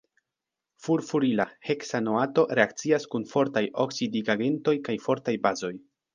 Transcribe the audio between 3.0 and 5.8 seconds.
kun fortaj oksidigagentoj kaj fortaj bazoj.